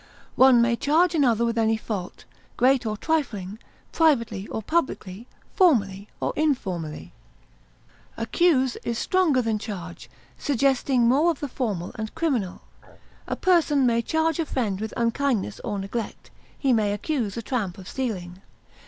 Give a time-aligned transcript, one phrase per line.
[0.35, 2.25] One may charge another with any fault,
[2.57, 3.59] great or trifling,
[3.91, 7.13] privately or publicly, formally or informally.
[8.17, 10.09] Accuse is stronger than charge,
[10.39, 12.63] suggesting more of the formal and criminal;
[13.27, 17.77] a person may charge a friend with unkindness or neglect; he may accuse a tramp
[17.77, 18.41] of stealing.